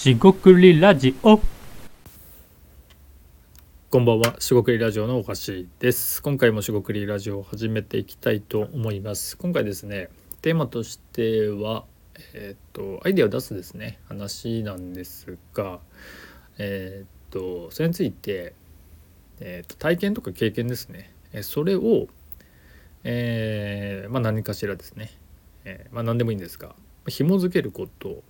[0.00, 1.38] しごくりラジオ。
[3.90, 6.22] こんばんは、しごくりラジオのおかしです。
[6.22, 9.36] 今回もしごくりラジオを始めていきたいと思います。
[9.36, 10.08] 今回ですね、
[10.40, 11.84] テーマとしては、
[12.32, 15.80] えっ、と、アイデアを出すですね、話なんですが、
[16.56, 18.54] えっ、と、それについて、
[19.40, 22.08] えっ、と、体験とか経験ですね、えそれを、
[23.04, 25.10] えまあ、何かしらですね、
[25.66, 26.74] えまあ、何でもいいんですが、
[27.06, 28.22] 紐付けること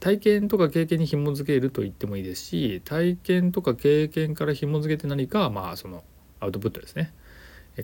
[0.00, 6.02] 体験とか経験に紐付けると言ってもいいですし体験とか経験から紐付けて何かまあその
[6.40, 7.12] アウトプットですね。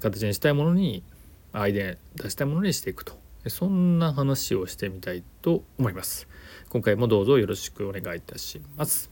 [0.01, 1.05] 形にしたいものに
[1.53, 3.25] アイデア出したいものにしていくと。
[3.49, 6.27] そんな話をしてみたいと思います。
[6.71, 9.11] 今回もどうぞよろしくお願いいたします。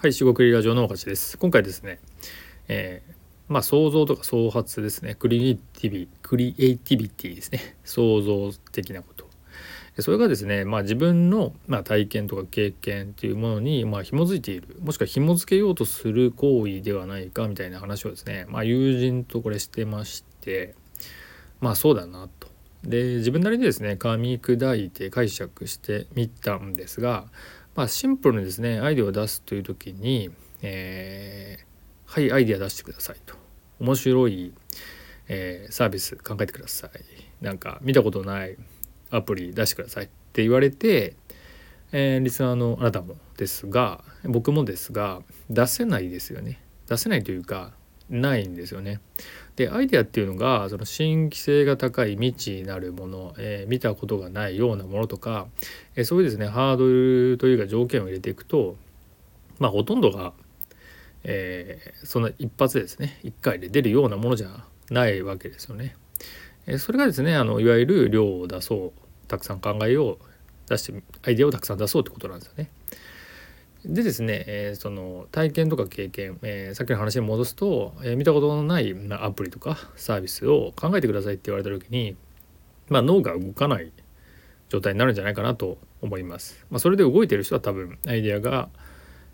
[0.00, 1.36] はい、四国ラジオのおかしです。
[1.36, 1.98] 今回ですね、
[2.68, 3.12] えー、
[3.48, 5.14] まあ想像とか創発ですね。
[5.14, 7.76] クリエイティビクリエイティビティですね。
[7.84, 9.28] 創造的なこと。
[10.00, 14.76] それがですね、まあ、自分の、まあ、体験とか経験というものに、まあ、紐づいている。
[14.80, 20.76] もしくは紐付けようとする行為ではないかみたいな話をですね、まあ、友人とこれしてまして
[21.60, 22.48] まあそうだなと。
[22.84, 27.26] で自分なりにですね噛み砕いて解釈してみたんですが、
[27.74, 30.30] まあ、シンプルにですねアイデアを出すという時に、
[30.62, 31.64] えー、
[32.10, 33.34] はいアイデア出してくださいと。
[33.80, 34.54] 面白い、
[35.28, 36.90] えー、サービス考えてください。
[37.44, 38.56] なんか見たことない
[39.10, 41.16] アプリ出してくださいって言われて、
[41.92, 45.20] えー、リスナーのあなたもですが僕もですが
[45.50, 46.62] 出せないですよね。
[46.88, 47.74] 出せないというか
[48.08, 49.02] ないんですよね。
[49.56, 55.46] でアイデアっていうのがその新規性が高い未知なるもの、えー、見たことがないようなものとか、
[55.94, 58.76] えー、そういうですねハードルというか条件を入れていくと
[59.58, 60.32] まあほとんどが
[61.24, 65.96] えー、その一発ですね1回で出るようなものじゃないわけですよね。
[66.66, 70.18] えー、それがですねあのいわゆる量を出そうたくさん考えよう
[70.68, 72.70] 出してアイデアをたくさん出そうってことなんですよね。
[73.84, 82.16] でですね、えー、その体験とか経験、えー、さっきの話に戻すと、えー、見たことのないアプリとかサービスを考えてくださいって言われた時に、
[82.88, 83.92] まあ、脳が動かない
[84.68, 86.66] 状態になるんじゃないかなと思います。
[86.70, 88.68] まあ、それで動いてる人は多分アイデアが、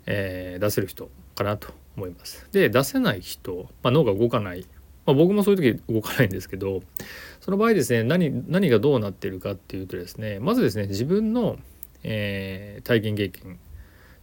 [0.05, 2.47] え出せる人かなと思います。
[2.51, 4.65] で出せない人、まあ、脳が動かない、
[5.05, 6.81] まあ、僕もそういう時動かないんですけど
[7.41, 11.57] その場合ですね何何がどうなってるかっていうとですねまずですね自分の、
[12.03, 13.57] えー、体験経験っ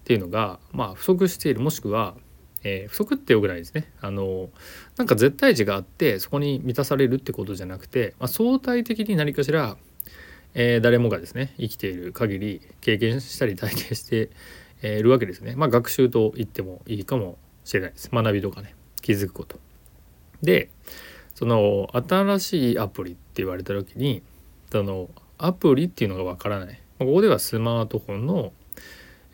[0.04, 2.16] ていうのが、まあ、不足しているもしくは、
[2.64, 4.50] えー、不足っていうぐらいですねあの
[4.96, 9.76] なんか絶対値があってそこに満たされるってことじゃなくて、まあ、相対的に何かしら、
[10.54, 14.30] えー、誰もがですね生きている限り経験したり体験して
[14.82, 15.54] いるわけですね。
[15.54, 18.10] まあ、学習と言ってもいいかもしれないです。
[18.12, 18.74] 学びとかね。
[19.00, 19.58] 気づくこと。
[20.42, 20.70] で
[21.34, 24.22] その新しいアプリって言われた時に
[24.70, 25.08] その
[25.38, 26.80] アプリっていうのがわからない。
[26.98, 28.52] ここではスマートフォンの、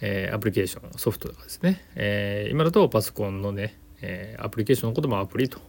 [0.01, 5.61] えー、アプリケーションソフトとかですね、えー、今だとパソコンのね、えー、アプリケーションのこともアプリと、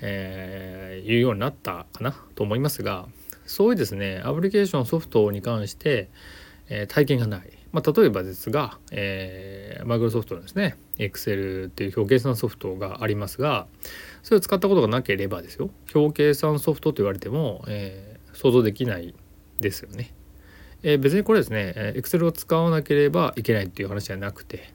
[0.00, 3.08] えいうようになったかなと思いますが
[3.46, 6.10] そういうですねアプリケーションソフトに関して、
[6.68, 7.55] え体験がない。
[7.72, 13.66] まあ、例えばですが、えー、マイクロソフトのですね Excel っていう表計算ソフトがありますが
[14.22, 15.70] それを使ったことがなければですよ。
[15.94, 19.14] 表計算ソフトと言われても、えー、想像できない
[19.60, 20.14] ですよね。
[20.82, 24.72] えー、別にこれですね Excel を使わなければいけないっていう話じゃなくて、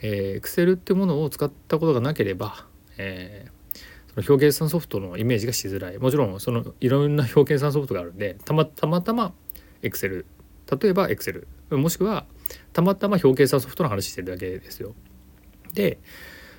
[0.00, 2.66] えー、Excel っていうものを使ったことがなければ、
[2.98, 5.98] えー、その表計算ソフトのイメージがしづらい。
[5.98, 9.32] もちろんそのいろんな表計算ソフトがあるんでたまたまたま
[9.82, 10.24] Excel
[10.80, 11.46] 例えば Excel
[11.78, 12.26] もしくは
[12.72, 14.94] たまたま表計算ソフトの話してるだけですよ。
[15.72, 15.98] で、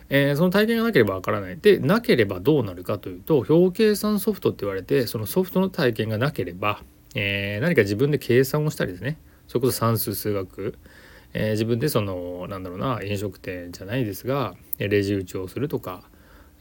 [0.10, 1.58] えー、その体験がなければわからない。
[1.58, 6.82] でなければどうなるかというと表計算ソフトって言われてそのソフトの体験がなければ、
[7.16, 9.18] えー、何か自分で計算をしたりですね
[9.48, 10.78] それこそ算数数学、
[11.34, 16.04] えー、自分でそのなんだろうな飲食店じゃないですがレジ打ちをするとか、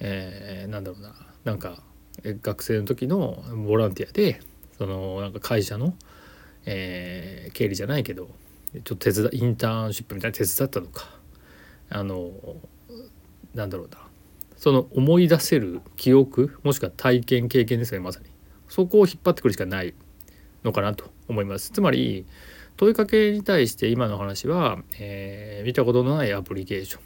[0.00, 1.14] えー、なんだろうな
[1.44, 1.82] なんか
[2.22, 4.40] 学生の時のボランティアで
[4.78, 5.94] そのなんか会社の、
[6.66, 8.28] えー、経理じゃないけど
[8.82, 11.14] ちょっと手伝インターンシップみたいな手伝ったとか。
[11.90, 12.32] あの
[13.54, 13.98] なんだろうな。
[14.56, 18.26] その思い出せる記憶もしくは体験経験ですねまさに。
[18.68, 19.94] そこを引っ張ってくるしかない
[20.64, 21.70] のかなと思います。
[21.70, 22.26] つまり
[22.76, 27.02] 問いかけに対して今の話は、えー、見たことのないアプリケーション、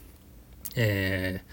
[0.76, 1.44] え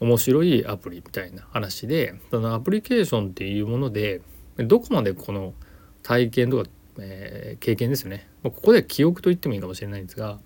[0.00, 4.22] ー、面白いアプリみたいな話でそのアプリケーションっていうもので
[4.56, 5.54] どこまでこの
[6.02, 6.68] 体験とか
[7.00, 10.38] えー、経験ですよねまここで記憶と言ってもいいかもしれないんですが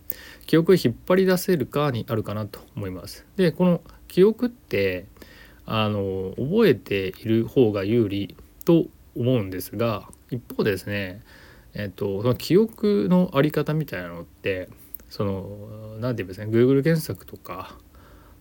[0.46, 3.24] 記憶を引っ張り出せるかにあるかなと思います。
[3.36, 5.06] でこの記憶って
[5.66, 8.86] あの覚えている方が有利と
[9.16, 11.22] 思うんですが一方でですね
[11.74, 14.68] えっとその記憶のあり方みたいなのって
[15.08, 17.76] その何て言うんですかね Google 検索とか、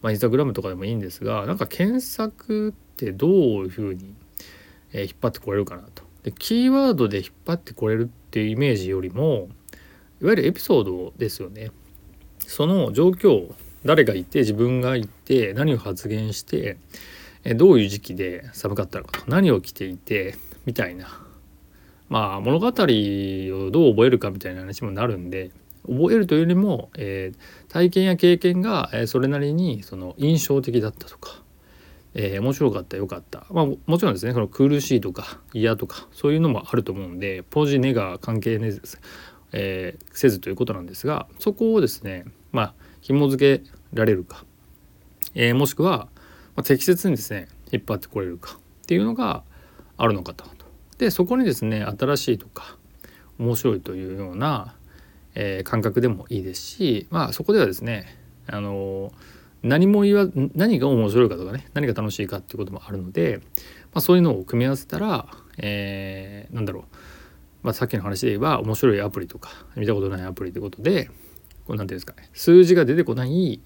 [0.01, 4.15] まあ、インスタグラムとかでもいいんですがなんか検索ってどういうふうに、
[4.91, 6.03] え引っ張ってこれるかなと。
[6.23, 9.49] でキーワードで引っ張ってこれるっていうイメージよりも
[10.21, 11.71] いわゆるエピソードですよね。
[12.39, 13.53] その状況
[13.85, 16.77] 誰がいて自分がいて何を発言して
[17.55, 20.35] どういう時期で寒かったのか何を着ていて
[20.65, 21.07] みたいな
[22.09, 22.71] まあ物語を
[23.71, 25.51] どう覚えるかみたいな話もなるんで
[25.87, 31.42] 覚えるというよりも、えー、体験や経験が、え、それなりにその印象的だったとか、
[32.15, 38.81] えー、面白かった良かった、まあ、もちろんですねその苦しいとか嫌とかそういうのもあると思うんでポジネガ関係ねず、
[39.51, 43.63] えー、せずということなんですがそこをですねまあ紐付け
[43.93, 44.45] られるか、
[45.33, 46.07] えー、もしくは、
[46.55, 49.43] まあ、適切にですね引っ張ってこれるかっていうのが
[49.97, 50.53] あるのかと。
[50.97, 52.77] でそこにですね新しいとか
[53.37, 54.75] 面白いというような、
[55.35, 58.17] えー、感覚でもいいですしまあそこではですね
[58.47, 59.11] あの
[59.63, 63.39] 何も言わ何が面白いかとかね何が楽しいかっていうこともあるので、
[63.93, 65.27] まあ、そういうのを組み合わせたら、
[65.57, 66.83] えー、なんだろう、
[67.63, 71.09] まあ、さっきの話で言えば面白いアプリとか見たことないアプリということで
[71.65, 73.61] こうなんていうんですかね数字が出てこない、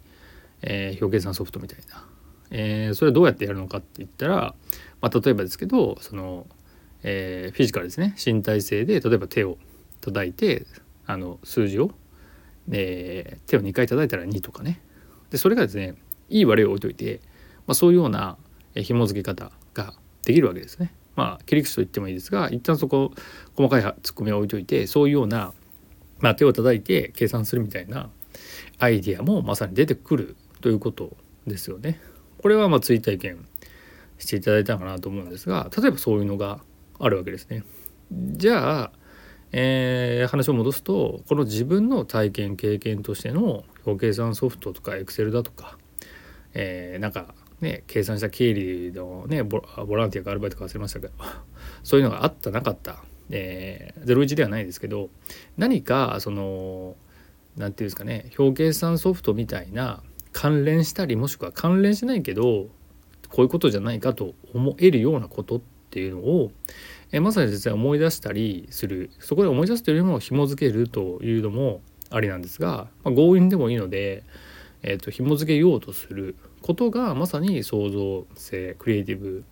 [0.62, 2.06] えー、表計算ソフトみたいな、
[2.52, 4.54] えー、それはどうやってやるのかって言ったら、
[5.02, 6.46] まあ、例えばですけどその、
[7.02, 8.16] えー、フィジカルですね。
[8.24, 9.58] 身体性で例えば手を
[10.02, 10.68] 叩いて
[11.08, 11.90] あの数字を、
[12.72, 14.80] えー、手を2回叩いたら2とかね。
[15.30, 15.96] でそれがですね
[16.30, 17.22] いい悪いを置いといて、
[17.68, 18.38] まあ、そういうような
[18.76, 19.94] 紐付け方が
[20.24, 20.94] できるわけですね。
[21.16, 23.12] まあ切り口と言ってもいいですが一旦そこ
[23.56, 25.54] 細かいツッコミを置いといてそういうような
[26.20, 28.10] まあ、手を叩いて計算するみたいな
[28.80, 31.16] アイディアもまさに出てくるということ
[31.46, 32.00] ですよね。
[32.42, 33.46] これはま追体験
[34.20, 36.60] していただいたかなと思うんですが例えばそういうのが
[37.00, 37.64] あるわけですね。
[38.12, 38.92] じゃあ、
[39.52, 45.78] えー、話を戻すとこの自分の体験経験としての表計算ソフトとかエクセルだとか、
[46.54, 49.62] えー、なんかね計算した経理のねボ
[49.96, 51.14] ランティアかアルバイトか忘れましたけど
[51.84, 53.04] そういうのがあったなかった。
[53.30, 55.10] えー、01ではないですけど
[55.58, 56.96] 何かその
[57.58, 60.02] 何て言うんですかね表計算ソフトみたいな
[60.32, 62.70] 関連したりもしくは関連しないけど
[63.30, 66.52] こういうことじゃないかと思えるようなことっていうのを、
[67.12, 69.10] え、まさに実際思い出したりする。
[69.20, 74.24] そこで思い出すというよりも紐付けるというのもありなんですが、まあ、強引でもいいので、
[74.84, 79.44] えーと、紐付けようとすることがまさに創造性クリエイティブ、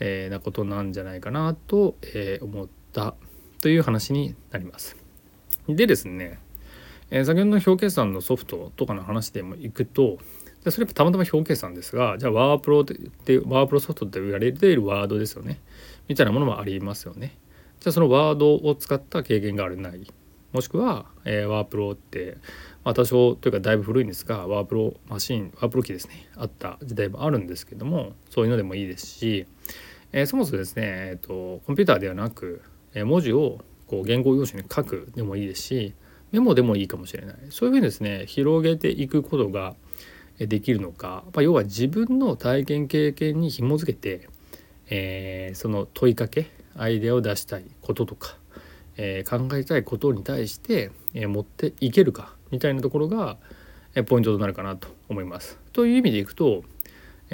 [0.00, 3.14] えー、なことなんじゃないかなと、えー、思った
[3.60, 4.96] という話になります。
[5.68, 6.38] でですね、
[7.10, 10.18] えー、先ほどの表計算のソフトとかの話でもいくと
[10.64, 12.94] でそれたまたま表計算ですがじゃあワープロって
[13.46, 15.60] ワープロソフトって言われているワードですよね
[16.08, 17.36] みたいなものもありますよね。
[17.80, 20.06] じゃあそのワードを使った経験があるない
[20.52, 22.36] もしくは、えー、ワープロって、
[22.84, 26.28] まあ、多少というかだいぶ古いんですがワープロマシンワープロ機ですね。
[26.36, 29.46] あった時代もあるんですけどもそういうのでもいいですし、
[30.12, 32.62] えー、そもそもですね、えーとコンピューターではなく
[32.94, 35.94] え文字をこう言語用紙に書くでもいいですし
[36.30, 37.36] メモでもいいかもしれない。
[37.50, 39.74] そういうふうにですね広げていくことが
[40.38, 44.28] できるのか、まあ、要は自分の体験経験に紐づけて、
[44.88, 48.38] えー、その問いかけアイデアを出したいこととか、
[48.96, 53.36] えー、考えたいことに対して、えー、持っていけるかみたいなところが、
[53.94, 55.58] えポイントとなるかなと思います。
[55.74, 56.64] という意味でいくと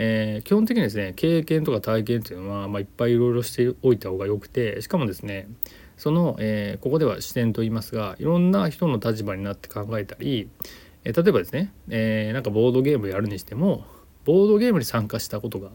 [0.01, 5.49] えー、基本的にですね経験とか体験っていうのは、まあ、いっぱいいろいろしておいた方がよくてしかもですね
[5.97, 10.49] その、えー、ここでは視点と言いますがいろんな人の立場になって考えたり、
[11.03, 13.87] えー、例えばですね、えなんかボードゲームやるにしても
[14.25, 15.71] ボードゲームに参加したことが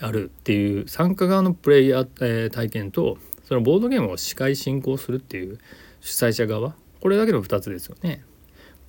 [0.00, 3.18] あるっていう参加側のプレイヤー、え体験と
[3.52, 5.58] そのボードゲームを司会進行するっていう
[6.00, 8.24] 主催者側これだけの2つですよね。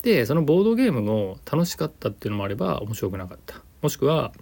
[0.00, 4.32] でそのボードゲームも楽しかったっていうのもあれば面白くなかったもしくは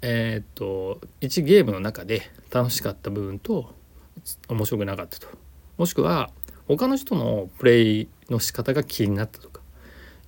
[0.00, 3.72] えー、っと1ゲームの中で楽しかった部分と
[4.48, 5.28] 面白くなかったと
[5.78, 6.30] もしくは
[6.66, 9.60] 他の人のプレイの仕方が気になったとか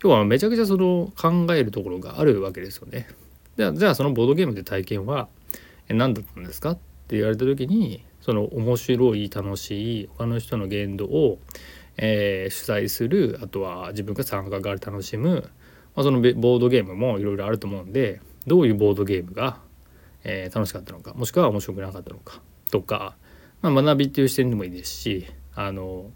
[0.04, 3.08] 要はめちゃくちゃその考えるところがあるわけですよね。
[3.56, 5.26] じゃあじゃあそのボードゲームで体験は
[5.88, 6.70] 何だったんですか？
[6.72, 6.74] っ
[7.08, 11.38] て言われた時にその面白い楽しい他の人の言動を、
[11.98, 15.50] えー、主催するあとは自分が参加側で楽しむ、
[15.94, 19.58] まあ、そのボードゲームもいろいろあると思うんでどういうボードゲームが、
[20.24, 22.40] えー、楽しかったのかもしくは面白くなかったのか
[22.70, 23.14] とか、
[23.60, 26.06] まあ、学びっていう視点でもいいですしあの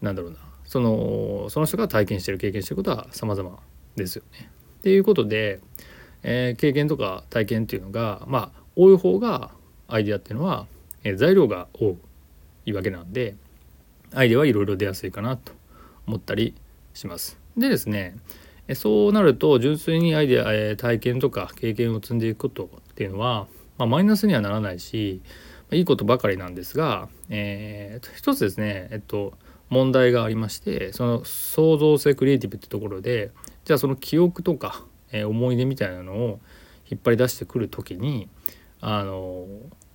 [0.00, 3.58] なんだろうなそのその人が体験してる経験してることは様々
[3.96, 4.48] ですよね。
[4.78, 5.60] っていうことで、
[6.22, 9.50] えー、経験とか体験っていうのがまあ多い方が
[9.88, 10.66] アイデアっていうのは、
[11.04, 11.96] え、材料が多
[12.66, 13.36] いわけなんで
[14.12, 15.52] アイデアはいろいろ出やすいかなと
[16.06, 16.54] 思ったり
[16.94, 17.38] します。
[17.56, 18.16] でですね
[18.74, 23.46] そうなると純粋にアイデア、え体験とか経験を積んでいくことっていうのは、
[23.76, 25.20] まあ、マイナスにはならないし
[25.70, 29.34] いいことばかりなんですが、えー、一つですね、えっと、
[29.68, 33.32] 問題がありましてその創造性クリエイティブってところで
[33.66, 34.82] じゃあその記憶とか、
[35.12, 36.40] えー、思い出みたいなのを
[36.88, 38.28] 引っ張り出してくる時に
[38.80, 39.46] あの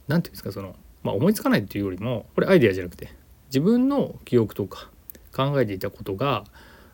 [0.07, 3.13] 何て言うんですかその、まあ、思いつかないっていうよりもこれアイデアじゃなくて
[3.47, 4.89] 自分の記憶とか
[5.33, 6.43] 考えていたことが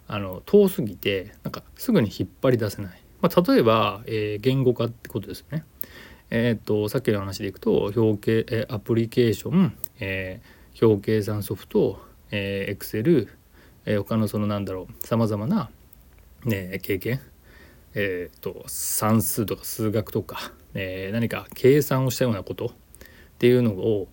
[0.07, 5.65] あの遠すぎてなんかすぐに引っ張り出せない、まあ、例えば、えー、言語化ってことですよね。
[6.31, 13.27] えー、っとさっきの話でいくと表計、えー、アプリケーション、えー、表計算ソフト、えー、Excel、
[13.85, 15.69] え、他のそのなんだろうさまざまな、
[16.43, 17.21] ね、経験、
[17.93, 22.73] えー、と算数とか数学とか、えー、何か計算をしたようなこと
[23.35, 24.07] っていうのを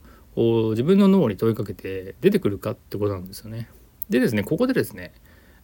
[0.71, 3.69] 自分の脳に問いかけて出てくるかってことなんですよね。
[4.11, 5.12] でですねここでですね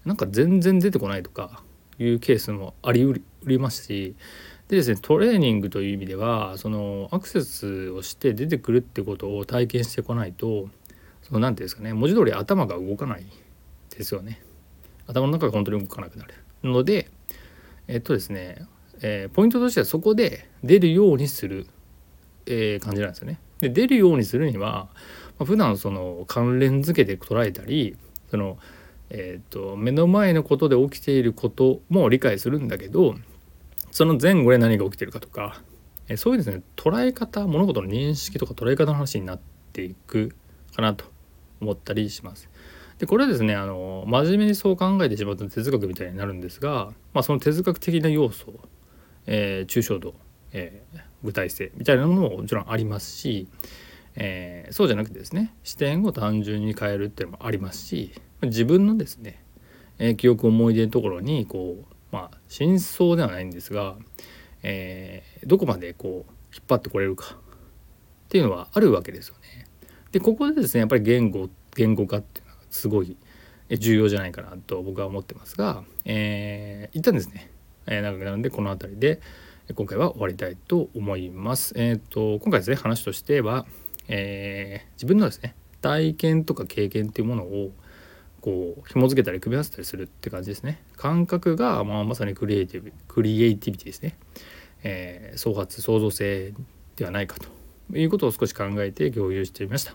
[0.05, 1.63] なんか全然出てこないとか
[1.99, 4.15] いうケースもありうりますし
[4.69, 10.69] でですねトレーニングという意味ではそのアクセスをして出てくるってことを体験してこないと
[11.23, 13.27] その何て言うんですかね文字通り頭が動かない
[13.91, 14.41] ですよね。
[15.07, 16.35] 頭の中が本当に動かなくなる。
[16.63, 17.11] ので
[17.89, 18.67] えっとですね、
[19.01, 21.67] えー、ポイントとしてはそこで出るようにする、
[22.47, 23.41] えー、感じなんですよね。
[23.61, 24.89] で出るようにするには、
[25.39, 27.97] まあ、普段その関連付けて捉えたり
[28.31, 28.59] その
[29.11, 33.15] えーと目の前のことで起きていることも理解するんだけど
[33.91, 35.63] その前後で何が起きてるかとか、
[36.09, 39.41] えそういうですね捉え方物事の認識とか捉え方の話になっ
[39.73, 40.35] ていく
[40.75, 41.05] かなと
[41.61, 42.49] 思ったりします。
[42.99, 48.53] でこれはですねあの真面目にそう考えてしまうと哲学みたいになるんですが、まあ、その哲学的な要素、
[49.27, 50.15] えー、抽象度、
[50.53, 53.49] えー、具体性みたいなのももちろんありますし、
[54.17, 58.13] えー、そうじゃなくてですね視点を単純に変えるっていうのもありますし
[58.43, 59.43] 自分のですね、
[59.99, 63.97] え記憶思い出のところにこうまあ真相ではないんですが、
[64.63, 69.67] えー、どこまでこう引っ張ってこれるかっていうのはあるわけですよね。
[70.13, 73.17] でここでですねやっぱり言語言語化っていうのはすごい
[73.71, 77.51] 重要じゃないかなと僕は思ってますが、えー、一旦ですね、
[77.87, 79.21] えー、長くなるんでこの辺りで
[79.75, 81.75] 今回は終わりたいと思います。
[81.77, 83.67] えっ、ー、と今回ですね話としては、
[84.09, 87.73] えー、自分のですね体験とか経験っていうものを
[88.41, 90.83] こう紐付けたり組み合わせたりするって感じですね。
[90.97, 94.17] 感覚が、まあ、まさにクリエイティブクリエイティビティですね、
[94.83, 96.55] えー、創発創造性
[96.97, 99.95] ではないかということを少し考えて共有してみました、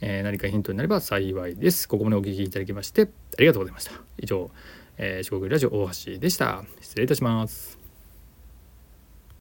[0.00, 1.88] えー、何かヒントになれば幸いです。
[1.88, 3.92] ここまでお聞きいただきましてありがとうございました。
[4.18, 4.50] 以上、
[4.98, 6.64] えー、四国ラジオ大橋でした。
[6.80, 7.79] 失礼いたします。